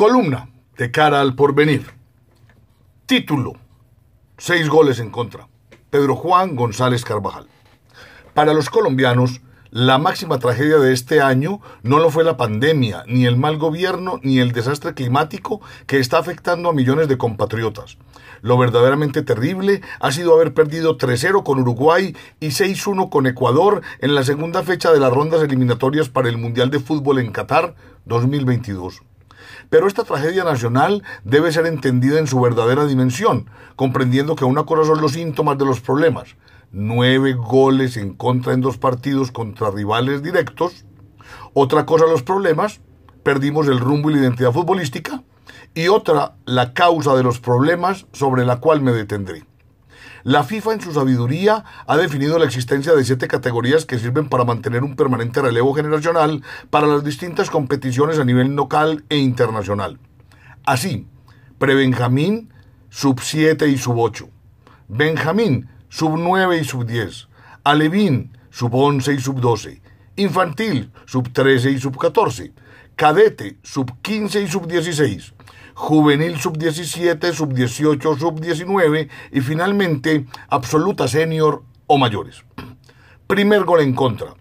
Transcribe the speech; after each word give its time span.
Columna 0.00 0.48
de 0.78 0.90
cara 0.90 1.20
al 1.20 1.34
porvenir. 1.34 1.84
Título. 3.04 3.52
Seis 4.38 4.66
goles 4.66 4.98
en 4.98 5.10
contra. 5.10 5.46
Pedro 5.90 6.16
Juan 6.16 6.56
González 6.56 7.04
Carvajal. 7.04 7.48
Para 8.32 8.54
los 8.54 8.70
colombianos, 8.70 9.42
la 9.68 9.98
máxima 9.98 10.38
tragedia 10.38 10.78
de 10.78 10.94
este 10.94 11.20
año 11.20 11.60
no 11.82 11.98
lo 11.98 12.08
fue 12.08 12.24
la 12.24 12.38
pandemia, 12.38 13.04
ni 13.08 13.26
el 13.26 13.36
mal 13.36 13.58
gobierno, 13.58 14.20
ni 14.22 14.38
el 14.38 14.52
desastre 14.52 14.94
climático 14.94 15.60
que 15.86 15.98
está 15.98 16.16
afectando 16.16 16.70
a 16.70 16.72
millones 16.72 17.06
de 17.06 17.18
compatriotas. 17.18 17.98
Lo 18.40 18.56
verdaderamente 18.56 19.20
terrible 19.20 19.82
ha 20.00 20.12
sido 20.12 20.32
haber 20.32 20.54
perdido 20.54 20.96
3-0 20.96 21.42
con 21.42 21.60
Uruguay 21.60 22.16
y 22.40 22.46
6-1 22.46 23.10
con 23.10 23.26
Ecuador 23.26 23.82
en 23.98 24.14
la 24.14 24.24
segunda 24.24 24.62
fecha 24.62 24.92
de 24.92 25.00
las 25.00 25.12
rondas 25.12 25.42
eliminatorias 25.42 26.08
para 26.08 26.30
el 26.30 26.38
Mundial 26.38 26.70
de 26.70 26.80
Fútbol 26.80 27.18
en 27.18 27.32
Qatar 27.32 27.74
2022. 28.06 29.02
Pero 29.70 29.86
esta 29.86 30.02
tragedia 30.04 30.42
nacional 30.42 31.04
debe 31.24 31.52
ser 31.52 31.66
entendida 31.66 32.18
en 32.18 32.26
su 32.26 32.40
verdadera 32.40 32.86
dimensión, 32.86 33.48
comprendiendo 33.76 34.34
que 34.34 34.44
una 34.44 34.64
cosa 34.64 34.84
son 34.84 35.00
los 35.00 35.12
síntomas 35.12 35.56
de 35.58 35.64
los 35.64 35.80
problemas. 35.80 36.36
Nueve 36.72 37.34
goles 37.34 37.96
en 37.96 38.14
contra 38.14 38.52
en 38.52 38.60
dos 38.60 38.78
partidos 38.78 39.30
contra 39.30 39.70
rivales 39.70 40.22
directos. 40.22 40.84
Otra 41.54 41.86
cosa 41.86 42.06
los 42.06 42.24
problemas, 42.24 42.80
perdimos 43.22 43.68
el 43.68 43.78
rumbo 43.78 44.10
y 44.10 44.14
la 44.14 44.20
identidad 44.20 44.52
futbolística. 44.52 45.22
Y 45.72 45.86
otra, 45.86 46.34
la 46.46 46.74
causa 46.74 47.14
de 47.14 47.22
los 47.22 47.38
problemas 47.38 48.06
sobre 48.12 48.44
la 48.44 48.56
cual 48.56 48.82
me 48.82 48.92
detendré. 48.92 49.44
La 50.22 50.44
FIFA 50.44 50.74
en 50.74 50.80
su 50.82 50.92
sabiduría 50.92 51.64
ha 51.86 51.96
definido 51.96 52.38
la 52.38 52.44
existencia 52.44 52.94
de 52.94 53.04
siete 53.04 53.26
categorías 53.26 53.86
que 53.86 53.98
sirven 53.98 54.28
para 54.28 54.44
mantener 54.44 54.84
un 54.84 54.94
permanente 54.94 55.40
relevo 55.40 55.72
generacional 55.72 56.42
para 56.68 56.86
las 56.86 57.04
distintas 57.04 57.48
competiciones 57.48 58.18
a 58.18 58.24
nivel 58.24 58.54
local 58.54 59.04
e 59.08 59.16
internacional. 59.16 59.98
Así, 60.66 61.06
prebenjamín, 61.58 62.52
sub 62.90 63.20
7 63.20 63.68
y 63.68 63.78
sub 63.78 63.98
8. 63.98 64.28
Benjamín, 64.88 65.70
sub 65.88 66.18
9 66.18 66.58
y 66.58 66.64
sub 66.64 66.84
10. 66.84 67.28
Alevín, 67.64 68.36
sub 68.50 68.74
11 68.74 69.14
y 69.14 69.20
sub 69.20 69.40
12. 69.40 69.80
Infantil, 70.16 70.92
sub 71.06 71.32
13 71.32 71.70
y 71.70 71.78
sub 71.78 71.96
14. 71.96 72.52
Cadete, 72.94 73.58
sub 73.62 73.90
15 74.02 74.42
y 74.42 74.48
sub 74.48 74.66
16 74.66 75.32
juvenil 75.74 76.38
sub-17, 76.38 77.32
sub-18, 77.32 78.18
sub-19 78.18 79.08
y 79.32 79.40
finalmente 79.40 80.26
absoluta 80.48 81.08
senior 81.08 81.62
o 81.86 81.98
mayores. 81.98 82.44
Primer 83.26 83.64
gol 83.64 83.80
en 83.80 83.94
contra. 83.94 84.34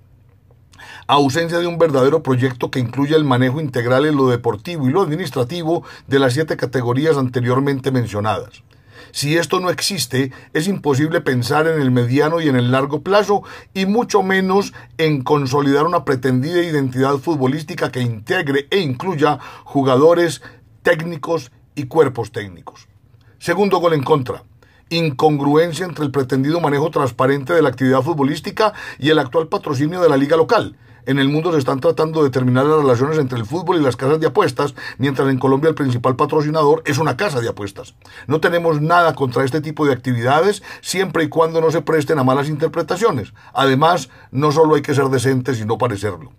Ausencia 1.07 1.57
de 1.59 1.67
un 1.67 1.79
verdadero 1.79 2.21
proyecto 2.21 2.69
que 2.69 2.79
incluya 2.79 3.17
el 3.17 3.23
manejo 3.23 3.59
integral 3.59 4.05
en 4.05 4.15
lo 4.15 4.29
deportivo 4.29 4.87
y 4.87 4.91
lo 4.91 5.01
administrativo 5.01 5.83
de 6.07 6.19
las 6.19 6.33
siete 6.33 6.55
categorías 6.55 7.17
anteriormente 7.17 7.91
mencionadas. 7.91 8.63
Si 9.11 9.37
esto 9.37 9.59
no 9.59 9.69
existe, 9.69 10.31
es 10.53 10.67
imposible 10.67 11.21
pensar 11.21 11.67
en 11.67 11.81
el 11.81 11.91
mediano 11.91 12.41
y 12.41 12.49
en 12.49 12.55
el 12.55 12.71
largo 12.71 13.01
plazo 13.01 13.43
y 13.73 13.85
mucho 13.85 14.21
menos 14.21 14.73
en 14.97 15.23
consolidar 15.23 15.85
una 15.85 16.05
pretendida 16.05 16.61
identidad 16.61 17.17
futbolística 17.17 17.91
que 17.91 18.01
integre 18.01 18.67
e 18.69 18.79
incluya 18.79 19.39
jugadores 19.63 20.41
técnicos 20.81 21.51
y 21.75 21.85
cuerpos 21.85 22.31
técnicos. 22.31 22.87
Segundo 23.37 23.79
gol 23.79 23.93
en 23.93 24.03
contra. 24.03 24.43
Incongruencia 24.89 25.85
entre 25.85 26.05
el 26.05 26.11
pretendido 26.11 26.59
manejo 26.59 26.89
transparente 26.89 27.53
de 27.53 27.61
la 27.61 27.69
actividad 27.69 28.01
futbolística 28.01 28.73
y 28.97 29.09
el 29.09 29.19
actual 29.19 29.47
patrocinio 29.47 30.01
de 30.01 30.09
la 30.09 30.17
liga 30.17 30.35
local. 30.35 30.75
En 31.05 31.17
el 31.17 31.29
mundo 31.29 31.51
se 31.51 31.59
están 31.59 31.79
tratando 31.79 32.19
de 32.19 32.25
determinar 32.25 32.65
las 32.65 32.81
relaciones 32.81 33.17
entre 33.17 33.39
el 33.39 33.45
fútbol 33.45 33.77
y 33.77 33.81
las 33.81 33.95
casas 33.95 34.19
de 34.19 34.27
apuestas, 34.27 34.75
mientras 34.97 35.29
en 35.29 35.39
Colombia 35.39 35.69
el 35.69 35.75
principal 35.75 36.15
patrocinador 36.15 36.83
es 36.85 36.97
una 36.97 37.17
casa 37.17 37.39
de 37.39 37.49
apuestas. 37.49 37.95
No 38.27 38.39
tenemos 38.39 38.81
nada 38.81 39.15
contra 39.15 39.43
este 39.43 39.61
tipo 39.61 39.85
de 39.85 39.93
actividades 39.93 40.61
siempre 40.81 41.23
y 41.23 41.29
cuando 41.29 41.61
no 41.61 41.71
se 41.71 41.81
presten 41.81 42.19
a 42.19 42.23
malas 42.23 42.49
interpretaciones. 42.49 43.33
Además, 43.53 44.09
no 44.31 44.51
solo 44.51 44.75
hay 44.75 44.81
que 44.81 44.93
ser 44.93 45.05
decentes, 45.05 45.57
sino 45.57 45.77
parecerlo. 45.77 46.31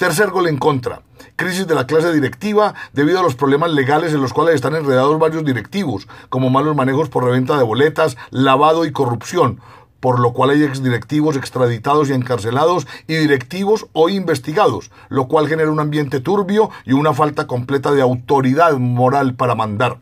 Tercer 0.00 0.30
gol 0.30 0.48
en 0.48 0.56
contra. 0.56 1.02
Crisis 1.36 1.66
de 1.66 1.74
la 1.74 1.86
clase 1.86 2.10
directiva 2.10 2.72
debido 2.94 3.20
a 3.20 3.22
los 3.22 3.34
problemas 3.34 3.70
legales 3.70 4.14
en 4.14 4.22
los 4.22 4.32
cuales 4.32 4.54
están 4.54 4.74
enredados 4.74 5.18
varios 5.18 5.44
directivos, 5.44 6.08
como 6.30 6.48
malos 6.48 6.74
manejos 6.74 7.10
por 7.10 7.22
reventa 7.22 7.58
de 7.58 7.64
boletas, 7.64 8.16
lavado 8.30 8.86
y 8.86 8.92
corrupción, 8.92 9.60
por 10.00 10.18
lo 10.18 10.32
cual 10.32 10.48
hay 10.48 10.62
exdirectivos 10.62 11.36
extraditados 11.36 12.08
y 12.08 12.14
encarcelados 12.14 12.86
y 13.08 13.16
directivos 13.16 13.88
hoy 13.92 14.16
investigados, 14.16 14.90
lo 15.10 15.28
cual 15.28 15.48
genera 15.48 15.70
un 15.70 15.80
ambiente 15.80 16.20
turbio 16.20 16.70
y 16.86 16.94
una 16.94 17.12
falta 17.12 17.46
completa 17.46 17.92
de 17.92 18.00
autoridad 18.00 18.78
moral 18.78 19.34
para 19.34 19.54
mandar. 19.54 19.98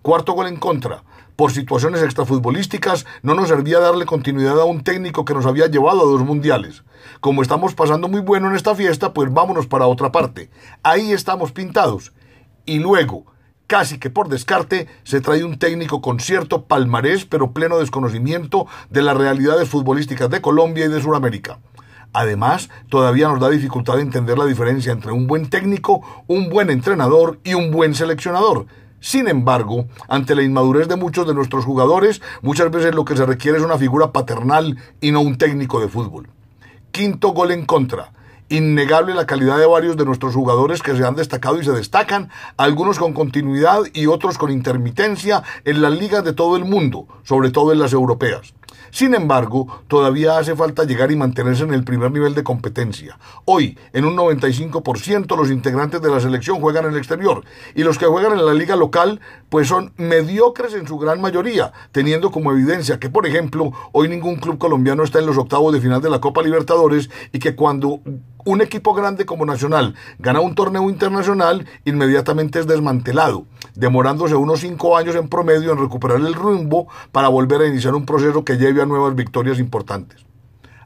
Cuarto 0.00 0.32
gol 0.32 0.46
en 0.46 0.56
contra 0.56 1.02
por 1.36 1.52
situaciones 1.52 2.02
extrafutbolísticas, 2.02 3.06
no 3.22 3.34
nos 3.34 3.48
servía 3.48 3.80
darle 3.80 4.06
continuidad 4.06 4.60
a 4.60 4.64
un 4.64 4.82
técnico 4.84 5.24
que 5.24 5.34
nos 5.34 5.46
había 5.46 5.66
llevado 5.66 6.02
a 6.02 6.04
dos 6.04 6.22
mundiales. 6.22 6.84
Como 7.20 7.42
estamos 7.42 7.74
pasando 7.74 8.08
muy 8.08 8.20
bueno 8.20 8.48
en 8.48 8.56
esta 8.56 8.74
fiesta, 8.74 9.12
pues 9.12 9.32
vámonos 9.32 9.66
para 9.66 9.86
otra 9.86 10.12
parte. 10.12 10.50
Ahí 10.82 11.12
estamos 11.12 11.52
pintados. 11.52 12.12
Y 12.66 12.78
luego, 12.78 13.26
casi 13.66 13.98
que 13.98 14.10
por 14.10 14.28
descarte, 14.28 14.88
se 15.02 15.20
trae 15.20 15.44
un 15.44 15.58
técnico 15.58 16.00
con 16.00 16.20
cierto 16.20 16.66
palmarés, 16.66 17.24
pero 17.24 17.52
pleno 17.52 17.78
desconocimiento 17.78 18.66
de 18.90 19.02
las 19.02 19.16
realidades 19.16 19.68
futbolísticas 19.68 20.30
de 20.30 20.40
Colombia 20.40 20.86
y 20.86 20.88
de 20.88 21.02
Sudamérica. 21.02 21.58
Además, 22.12 22.70
todavía 22.90 23.26
nos 23.26 23.40
da 23.40 23.50
dificultad 23.50 23.96
de 23.96 24.02
entender 24.02 24.38
la 24.38 24.46
diferencia 24.46 24.92
entre 24.92 25.10
un 25.10 25.26
buen 25.26 25.50
técnico, 25.50 26.24
un 26.28 26.48
buen 26.48 26.70
entrenador 26.70 27.40
y 27.42 27.54
un 27.54 27.72
buen 27.72 27.96
seleccionador. 27.96 28.66
Sin 29.04 29.28
embargo, 29.28 29.84
ante 30.08 30.34
la 30.34 30.42
inmadurez 30.42 30.88
de 30.88 30.96
muchos 30.96 31.26
de 31.26 31.34
nuestros 31.34 31.66
jugadores, 31.66 32.22
muchas 32.40 32.70
veces 32.70 32.94
lo 32.94 33.04
que 33.04 33.14
se 33.14 33.26
requiere 33.26 33.58
es 33.58 33.62
una 33.62 33.76
figura 33.76 34.12
paternal 34.12 34.78
y 35.02 35.10
no 35.10 35.20
un 35.20 35.36
técnico 35.36 35.78
de 35.78 35.88
fútbol. 35.88 36.30
Quinto 36.90 37.28
gol 37.32 37.50
en 37.50 37.66
contra. 37.66 38.14
Innegable 38.48 39.14
la 39.14 39.26
calidad 39.26 39.58
de 39.58 39.66
varios 39.66 39.98
de 39.98 40.06
nuestros 40.06 40.34
jugadores 40.34 40.80
que 40.80 40.96
se 40.96 41.04
han 41.04 41.16
destacado 41.16 41.60
y 41.60 41.64
se 41.66 41.72
destacan, 41.72 42.30
algunos 42.56 42.98
con 42.98 43.12
continuidad 43.12 43.82
y 43.92 44.06
otros 44.06 44.38
con 44.38 44.50
intermitencia 44.50 45.42
en 45.66 45.82
las 45.82 45.92
ligas 45.92 46.24
de 46.24 46.32
todo 46.32 46.56
el 46.56 46.64
mundo, 46.64 47.06
sobre 47.24 47.50
todo 47.50 47.74
en 47.74 47.80
las 47.80 47.92
europeas. 47.92 48.54
Sin 48.90 49.14
embargo, 49.14 49.82
todavía 49.88 50.38
hace 50.38 50.54
falta 50.54 50.84
llegar 50.84 51.10
y 51.10 51.16
mantenerse 51.16 51.64
en 51.64 51.74
el 51.74 51.84
primer 51.84 52.10
nivel 52.10 52.34
de 52.34 52.44
competencia. 52.44 53.18
Hoy, 53.44 53.78
en 53.92 54.04
un 54.04 54.16
95%, 54.16 55.36
los 55.36 55.50
integrantes 55.50 56.00
de 56.00 56.10
la 56.10 56.20
selección 56.20 56.60
juegan 56.60 56.84
en 56.86 56.92
el 56.92 56.98
exterior 56.98 57.44
y 57.74 57.82
los 57.82 57.98
que 57.98 58.06
juegan 58.06 58.32
en 58.32 58.46
la 58.46 58.54
liga 58.54 58.76
local, 58.76 59.20
pues 59.48 59.68
son 59.68 59.92
mediocres 59.96 60.74
en 60.74 60.86
su 60.86 60.98
gran 60.98 61.20
mayoría, 61.20 61.72
teniendo 61.92 62.30
como 62.30 62.52
evidencia 62.52 62.98
que, 62.98 63.10
por 63.10 63.26
ejemplo, 63.26 63.72
hoy 63.92 64.08
ningún 64.08 64.36
club 64.36 64.58
colombiano 64.58 65.04
está 65.04 65.18
en 65.18 65.26
los 65.26 65.38
octavos 65.38 65.72
de 65.72 65.80
final 65.80 66.00
de 66.00 66.10
la 66.10 66.20
Copa 66.20 66.42
Libertadores 66.42 67.10
y 67.32 67.38
que 67.38 67.54
cuando 67.54 68.00
un 68.44 68.60
equipo 68.60 68.94
grande 68.94 69.24
como 69.24 69.46
Nacional 69.46 69.94
gana 70.18 70.40
un 70.40 70.54
torneo 70.54 70.88
internacional, 70.90 71.66
inmediatamente 71.84 72.60
es 72.60 72.66
desmantelado, 72.66 73.46
demorándose 73.74 74.34
unos 74.34 74.60
cinco 74.60 74.96
años 74.96 75.16
en 75.16 75.28
promedio 75.28 75.72
en 75.72 75.78
recuperar 75.78 76.18
el 76.18 76.34
rumbo 76.34 76.88
para 77.10 77.28
volver 77.28 77.62
a 77.62 77.66
iniciar 77.66 77.94
un 77.94 78.06
proceso 78.06 78.44
que 78.44 78.56
lleve 78.56 78.82
a 78.82 78.86
nuevas 78.86 79.14
victorias 79.14 79.58
importantes. 79.58 80.24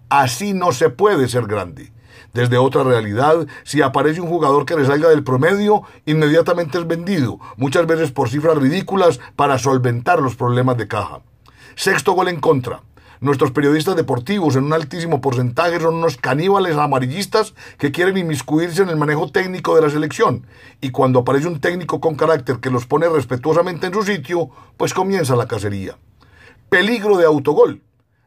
Así 0.09 0.55
no 0.55 0.73
se 0.73 0.89
puede 0.89 1.29
ser 1.29 1.47
grande. 1.47 1.93
Desde 2.33 2.59
otra 2.59 2.85
realidad, 2.85 3.47
si 3.65 3.83
aparece 3.83 4.21
un 4.21 4.29
jugador 4.29 4.65
que 4.65 4.77
le 4.77 4.87
salga 4.87 5.09
del 5.09 5.25
promedio, 5.25 5.83
inmediatamente 6.07 6.79
es 6.79 6.87
vendido, 6.87 7.41
muchas 7.57 7.87
veces 7.87 8.13
por 8.13 8.29
cifras 8.29 8.57
ridículas, 8.59 9.19
para 9.35 9.59
solventar 9.59 10.21
los 10.21 10.37
problemas 10.37 10.77
de 10.77 10.89
caja. 10.89 11.21
Sexto 11.75 12.13
gol 12.13 12.29
en 12.29 12.41
contra. 12.41 12.83
Nuestros 13.21 13.51
periodistas 13.51 13.97
deportivos 13.97 14.55
en 14.55 14.65
un 14.65 14.73
altísimo 14.73 15.21
porcentaje 15.21 15.81
son 15.81 15.97
unos 15.97 16.17
caníbales 16.17 16.77
amarillistas 16.77 17.55
que 17.77 17.91
quieren 17.91 18.17
inmiscuirse 18.17 18.83
en 18.83 18.91
el 18.91 18.97
manejo 18.97 19.31
técnico 19.31 19.75
de 19.75 19.83
la 19.83 19.91
selección. 19.91 20.47
Y 20.81 20.91
cuando 20.91 21.21
aparece 21.21 21.49
un 21.49 21.61
técnico 21.61 22.01
con 22.01 22.15
carácter 22.15 22.59
que 22.59 22.71
los 22.71 22.87
pone 22.87 23.09
respetuosamente 23.09 23.89
en 23.89 23.95
su 23.95 24.03
sitio, 24.05 24.51
pues 24.77 24.95
comienza 24.95 25.35
la 25.35 25.49
cacería. 25.49 25.97
Peligro 26.69 27.17
de 27.17 27.25
autogol. 27.25 27.83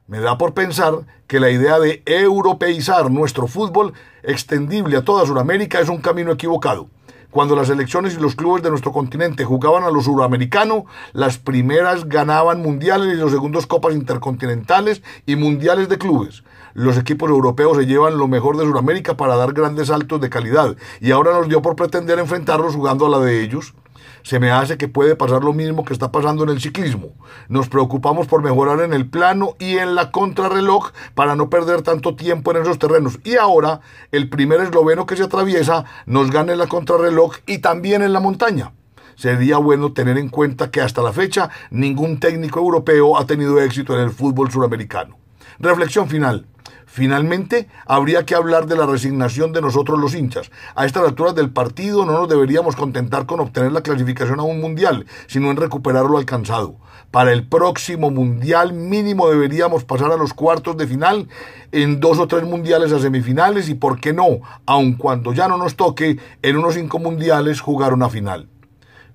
Me 0.07 0.19
da 0.19 0.37
por 0.37 0.53
pensar 0.53 1.05
que 1.27 1.39
la 1.39 1.49
idea 1.49 1.79
de 1.79 2.03
europeizar 2.05 3.09
nuestro 3.09 3.47
fútbol 3.47 3.93
extendible 4.23 4.97
a 4.97 5.05
toda 5.05 5.25
Sudamérica 5.25 5.79
es 5.79 5.87
un 5.87 6.01
camino 6.01 6.33
equivocado. 6.33 6.89
Cuando 7.31 7.55
las 7.55 7.69
elecciones 7.69 8.13
y 8.13 8.17
los 8.17 8.35
clubes 8.35 8.61
de 8.61 8.69
nuestro 8.69 8.91
continente 8.91 9.45
jugaban 9.45 9.83
a 9.83 9.89
lo 9.89 10.01
suramericano, 10.01 10.85
las 11.13 11.37
primeras 11.37 12.09
ganaban 12.09 12.61
mundiales 12.61 13.13
y 13.13 13.17
los 13.17 13.31
segundos 13.31 13.67
copas 13.67 13.95
intercontinentales 13.95 15.01
y 15.25 15.37
mundiales 15.37 15.87
de 15.87 15.97
clubes. 15.97 16.43
Los 16.73 16.97
equipos 16.97 17.29
europeos 17.29 17.77
se 17.77 17.85
llevan 17.85 18.17
lo 18.17 18.27
mejor 18.27 18.57
de 18.57 18.65
Sudamérica 18.65 19.15
para 19.15 19.37
dar 19.37 19.53
grandes 19.53 19.87
saltos 19.87 20.19
de 20.19 20.29
calidad 20.29 20.75
y 20.99 21.11
ahora 21.11 21.31
nos 21.31 21.47
dio 21.47 21.61
por 21.61 21.77
pretender 21.77 22.19
enfrentarlos 22.19 22.75
jugando 22.75 23.05
a 23.05 23.09
la 23.09 23.19
de 23.19 23.41
ellos 23.41 23.75
se 24.23 24.39
me 24.39 24.51
hace 24.51 24.77
que 24.77 24.87
puede 24.87 25.15
pasar 25.15 25.43
lo 25.43 25.53
mismo 25.53 25.85
que 25.85 25.93
está 25.93 26.11
pasando 26.11 26.43
en 26.43 26.49
el 26.49 26.61
ciclismo. 26.61 27.09
Nos 27.47 27.69
preocupamos 27.69 28.27
por 28.27 28.41
mejorar 28.41 28.81
en 28.81 28.93
el 28.93 29.09
plano 29.09 29.55
y 29.59 29.77
en 29.77 29.95
la 29.95 30.11
contrarreloj 30.11 30.91
para 31.15 31.35
no 31.35 31.49
perder 31.49 31.81
tanto 31.81 32.15
tiempo 32.15 32.51
en 32.51 32.61
esos 32.61 32.79
terrenos. 32.79 33.19
Y 33.23 33.35
ahora 33.35 33.81
el 34.11 34.29
primer 34.29 34.61
esloveno 34.61 35.05
que 35.05 35.17
se 35.17 35.23
atraviesa 35.23 35.85
nos 36.05 36.31
gana 36.31 36.53
en 36.53 36.59
la 36.59 36.67
contrarreloj 36.67 37.37
y 37.45 37.59
también 37.59 38.01
en 38.01 38.13
la 38.13 38.19
montaña. 38.19 38.73
sería 39.15 39.57
bueno 39.57 39.93
tener 39.93 40.17
en 40.17 40.29
cuenta 40.29 40.71
que 40.71 40.81
hasta 40.81 41.01
la 41.03 41.13
fecha 41.13 41.49
ningún 41.69 42.19
técnico 42.19 42.59
europeo 42.59 43.17
ha 43.17 43.27
tenido 43.27 43.61
éxito 43.61 43.93
en 43.93 43.99
el 43.99 44.09
fútbol 44.09 44.49
suramericano. 44.49 45.17
Reflexión 45.59 46.07
final. 46.07 46.47
Finalmente, 46.93 47.69
habría 47.85 48.25
que 48.25 48.35
hablar 48.35 48.65
de 48.65 48.75
la 48.75 48.85
resignación 48.85 49.53
de 49.53 49.61
nosotros 49.61 49.97
los 49.97 50.13
hinchas. 50.13 50.51
A 50.75 50.85
estas 50.85 51.07
alturas 51.07 51.33
del 51.33 51.49
partido 51.49 52.05
no 52.05 52.11
nos 52.11 52.27
deberíamos 52.27 52.75
contentar 52.75 53.25
con 53.25 53.39
obtener 53.39 53.71
la 53.71 53.79
clasificación 53.81 54.41
a 54.41 54.43
un 54.43 54.59
mundial, 54.59 55.05
sino 55.27 55.49
en 55.49 55.55
recuperar 55.55 56.07
lo 56.07 56.17
alcanzado. 56.17 56.75
Para 57.09 57.31
el 57.31 57.47
próximo 57.47 58.11
mundial 58.11 58.73
mínimo 58.73 59.29
deberíamos 59.29 59.85
pasar 59.85 60.11
a 60.11 60.17
los 60.17 60.33
cuartos 60.33 60.75
de 60.75 60.85
final, 60.85 61.29
en 61.71 62.01
dos 62.01 62.19
o 62.19 62.27
tres 62.27 62.43
mundiales 62.43 62.91
a 62.91 62.99
semifinales 62.99 63.69
y, 63.69 63.75
¿por 63.75 64.01
qué 64.01 64.11
no? 64.11 64.41
Aun 64.65 64.95
cuando 64.95 65.31
ya 65.31 65.47
no 65.47 65.55
nos 65.55 65.77
toque, 65.77 66.19
en 66.41 66.57
unos 66.57 66.73
cinco 66.73 66.99
mundiales 66.99 67.61
jugar 67.61 67.93
una 67.93 68.09
final. 68.09 68.49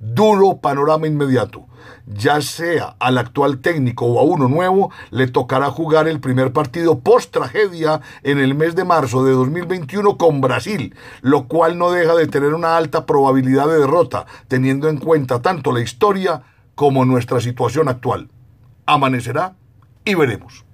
Duro 0.01 0.59
panorama 0.59 1.07
inmediato 1.07 1.67
ya 2.07 2.41
sea 2.41 2.97
al 2.99 3.19
actual 3.19 3.59
técnico 3.59 4.07
o 4.07 4.21
a 4.21 4.23
uno 4.23 4.49
nuevo, 4.49 4.91
le 5.11 5.27
tocará 5.27 5.71
jugar 5.71 6.07
el 6.09 6.21
primer 6.21 6.53
partido 6.53 7.01
post 7.01 7.33
tragedia 7.33 8.01
en 8.23 8.39
el 8.39 8.55
mes 8.55 8.77
de 8.77 8.85
marzo 8.85 9.25
de 9.25 9.33
2021 9.33 10.17
con 10.17 10.41
Brasil, 10.41 10.95
lo 11.21 11.49
cual 11.49 11.79
no 11.79 11.91
deja 11.91 12.15
de 12.15 12.29
tener 12.29 12.55
una 12.55 12.77
alta 12.77 13.07
probabilidad 13.07 13.67
de 13.67 13.81
derrota, 13.81 14.27
teniendo 14.49 14.89
en 14.89 14.99
cuenta 14.99 15.43
tanto 15.43 15.73
la 15.73 15.81
historia 15.81 16.43
como 16.75 17.05
nuestra 17.05 17.41
situación 17.41 17.89
actual. 17.89 18.29
Amanecerá 18.87 19.57
y 20.05 20.15
veremos. 20.15 20.66